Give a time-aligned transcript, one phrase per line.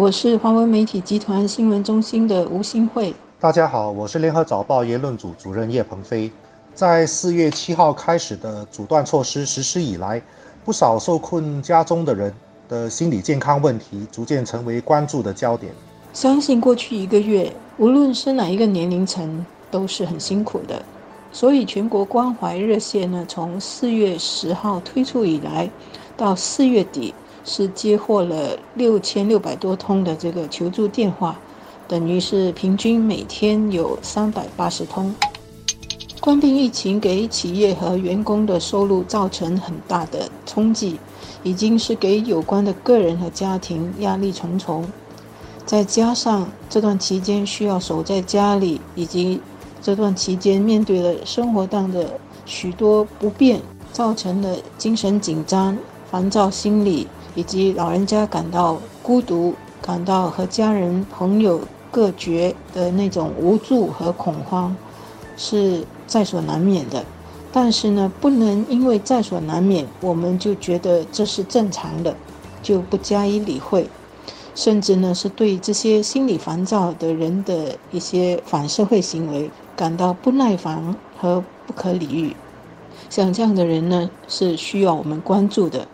[0.00, 3.14] 我是华文媒体集团新闻中心的吴新慧。
[3.38, 6.32] 大家好，我是联合早报言论组主任叶鹏飞。
[6.74, 10.22] 在四月七号开始的阻断措施实施以来，
[10.64, 12.32] 不少受困家中的人
[12.66, 15.70] 的心理健康问题逐渐成为关注的焦点。
[16.14, 20.82] 相信过去一个月，无论是哪一个年龄层，都是很辛苦的。
[21.30, 25.68] 所以，全国关怀热线呢，从四月十号推出以来，
[26.16, 27.14] 到四月底
[27.44, 31.38] 是接获了六千六百多通的这个求助电话，
[31.88, 35.14] 等于是平均每天有三百八十通。
[36.20, 40.98] 关闭疫情给企业和员工的收入造成很大的冲击，
[41.42, 44.84] 已经是给有关的个人和家庭压力重重。
[45.64, 49.40] 再加上这段期间需要守在家里，以及
[49.80, 55.78] 这段期间面对了生活上的许多不便，造成了精神紧张、
[56.10, 64.76] 烦躁心理，以及老人家感到孤独、感到和家人朋友隔绝的那种无助和恐慌，
[65.36, 67.04] 是在所难免的。
[67.52, 72.14] 但是呢，不能因为在所难免，我们就觉得这是正常的，
[72.62, 73.88] 就不加以理会。
[74.54, 82.36] 甚至呢，是对这些心理烦躁的人的一些反社会行为感到不耐烦和不可理喻。
[83.08, 85.88] 像这样的人呢，是需要我们关注的。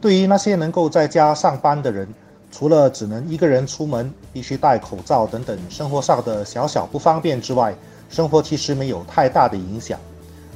[0.00, 2.08] 对于那些能够在家上班的人，
[2.50, 7.74] 除了只能一个人出门，必须戴口罩等等生活上的小小不方便之外，
[8.08, 9.98] 生活其实没有太大的影响。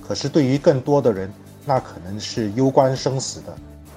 [0.06, 1.33] 可是对于更多的人，
[1.67, 3.55] 那可能是攸关生死的。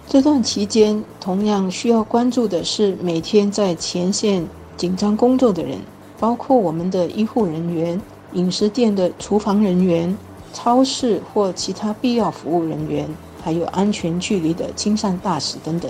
[0.08, 5.80] 这段期间，同样需要关注的是每天在前线紧张工作的人，
[6.20, 8.02] 包括我们的医护人员、
[8.34, 10.16] 饮食店的厨房人员、
[10.54, 13.06] 超市或其他必要服务人员，
[13.48, 15.90] 还有安全距离的亲善大使等等。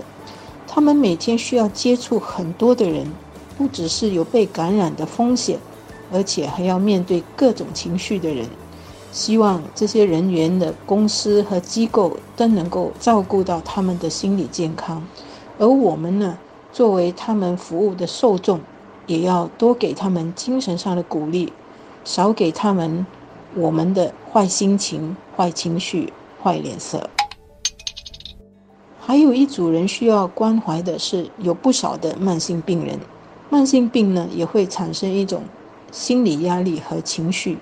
[0.68, 3.12] 他们每天需要接触很多的人，
[3.58, 5.58] 不只是有被感染的风险，
[6.14, 8.46] 而且还要面对各种情绪的人。
[9.12, 15.04] 希望这些人员的公司和机构都能够照顾到他们的心理健康，
[15.58, 16.38] 而我们呢，
[16.72, 18.60] 作为他们服务的受众，
[19.08, 21.52] 也要多给他们精神上的鼓励，
[22.04, 23.04] 少给他们
[23.56, 26.14] 我们的坏心情、坏情绪、
[26.44, 27.10] 坏脸色。
[29.08, 33.00] 还有一组人需要关怀的是，有不少的慢性病人，
[33.50, 35.44] 慢性病呢也会产生一种
[35.94, 37.58] 心理压力和情绪。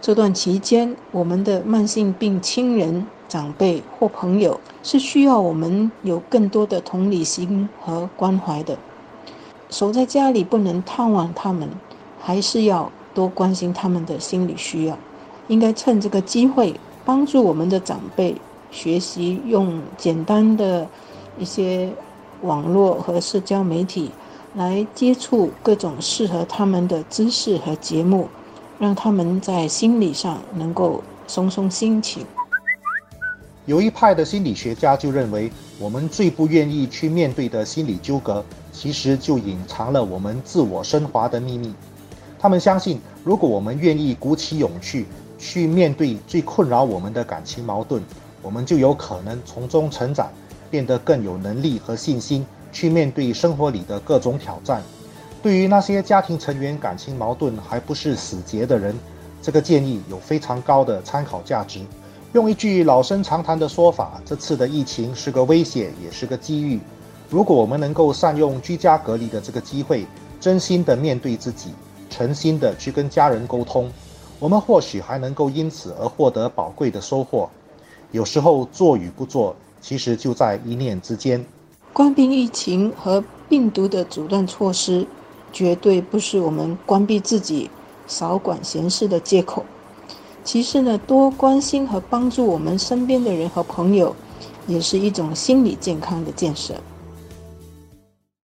[0.00, 8.78] 这段期间，我们的慢性病亲人、长辈或朋友是需要我们有更多的同理心和关怀的。
[9.68, 11.68] 守在家里不能探望他们，
[12.18, 14.96] 还是要多关心他们的心理需要。
[15.48, 18.34] 应该趁这个机会，帮助我们的长辈
[18.70, 20.86] 学习用简单的
[21.38, 21.90] 一些
[22.42, 24.10] 网络和社交媒体
[24.54, 28.28] 来接触各种适合他们的知识和节目。
[28.80, 32.24] 让他们在心理上能够松松心情。
[33.66, 35.50] 有一派的心理学家就认为，
[35.80, 41.74] 我们最不愿意去面对的心理纠葛，其实就隐藏了我们自我升华的秘密。
[42.38, 45.06] 他们相信，如果我们愿意鼓起勇气
[45.36, 48.00] 去面对最困扰我们的感情矛盾，
[48.42, 50.30] 我们就有可能从中成长，
[50.70, 54.82] 变得更有能力和信心去面对生活里的各种挑战。
[55.42, 58.94] 对于那些家庭成员感情矛盾还不是死结的人，
[59.40, 61.80] 这个建议有非常高的参考价值。
[62.32, 66.78] 用一句老生常谈的说法，这次的疫情是个威胁，也是个机遇。
[67.30, 70.06] 如果我们能够善用居家隔离的这个机会，
[70.40, 71.70] 真心的面对自己，
[72.10, 73.90] 诚心的去跟家人沟通，
[74.38, 77.48] 我们或许还能够因此而获得宝贵的收获。
[78.12, 81.44] 有时候做与不做，其实就在一念之间。
[81.92, 85.06] 关闭疫情和病毒的阻断措施。
[85.50, 87.70] 绝对不是我们关闭自己、
[88.06, 89.64] 少管闲事的借口。
[90.44, 94.14] 其实呢，多关心和帮助我们身边的人和朋友，
[94.66, 96.74] 也是一种心理健康的建设。